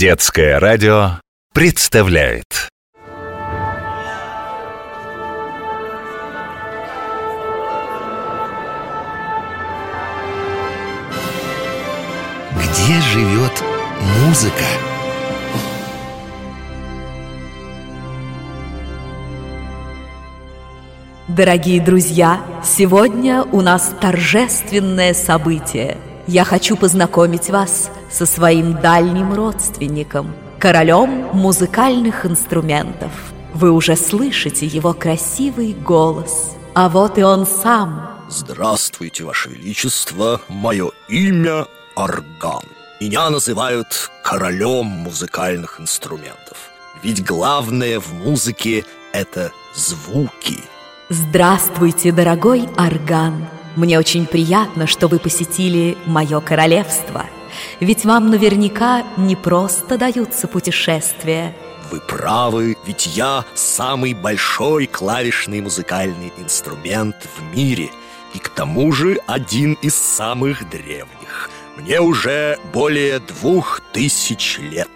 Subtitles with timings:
[0.00, 1.20] Детское радио
[1.52, 2.70] представляет
[12.56, 13.52] Где живет
[14.24, 14.54] музыка?
[21.28, 25.98] Дорогие друзья, сегодня у нас торжественное событие.
[26.26, 33.10] Я хочу познакомить вас со своим дальним родственником, королем музыкальных инструментов.
[33.54, 36.52] Вы уже слышите его красивый голос.
[36.74, 38.08] А вот и он сам.
[38.28, 42.62] Здравствуйте, Ваше Величество, мое имя Орган.
[43.00, 46.70] Меня называют королем музыкальных инструментов.
[47.02, 50.58] Ведь главное в музыке– это звуки–
[51.12, 53.44] Здравствуйте, дорогой Орган!
[53.76, 57.26] Мне очень приятно, что вы посетили мое королевство.
[57.78, 61.54] Ведь вам наверняка не просто даются путешествия.
[61.90, 67.90] Вы правы, ведь я самый большой клавишный музыкальный инструмент в мире
[68.32, 74.88] И к тому же один из самых древних Мне уже более двух тысяч лет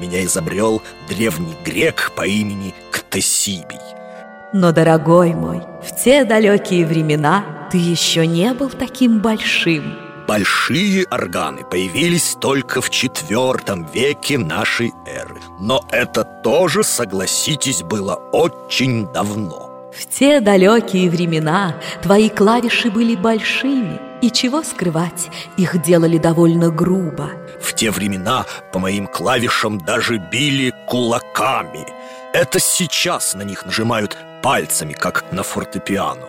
[0.00, 3.78] Меня изобрел древний грек по имени Ктесибий
[4.52, 9.94] но, дорогой мой, в те далекие времена ты еще не был таким большим.
[10.26, 15.40] Большие органы появились только в четвертом веке нашей эры.
[15.60, 19.90] Но это тоже, согласитесь, было очень давно.
[19.96, 27.30] В те далекие времена твои клавиши были большими, и чего скрывать, их делали довольно грубо.
[27.60, 31.86] В те времена по моим клавишам даже били кулаками.
[32.32, 36.26] Это сейчас на них нажимают пальцами, как на фортепиано.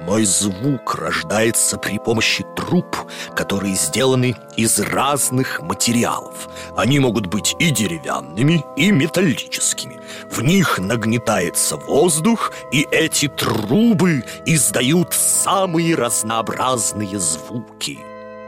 [0.00, 2.96] Мой звук рождается при помощи труб,
[3.34, 6.48] которые сделаны из разных материалов.
[6.76, 9.98] Они могут быть и деревянными, и металлическими.
[10.30, 17.98] В них нагнетается воздух, и эти трубы издают самые разнообразные звуки.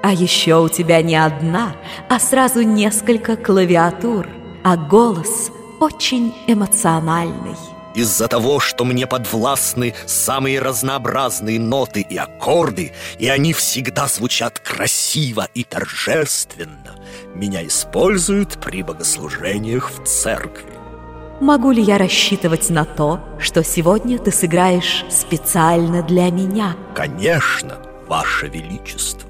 [0.03, 1.75] А еще у тебя не одна,
[2.09, 4.29] а сразу несколько клавиатур,
[4.63, 7.57] а голос очень эмоциональный.
[7.95, 15.49] Из-за того, что мне подвластны самые разнообразные ноты и аккорды, и они всегда звучат красиво
[15.55, 16.95] и торжественно,
[17.35, 20.79] меня используют при богослужениях в церкви.
[21.41, 26.77] Могу ли я рассчитывать на то, что сегодня ты сыграешь специально для меня?
[26.95, 27.79] Конечно,
[28.09, 29.28] Ваше Величество.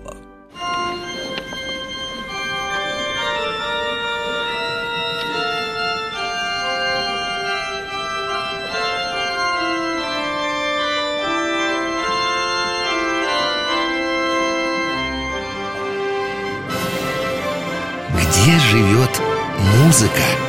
[18.31, 19.11] Где живет
[19.83, 20.48] музыка?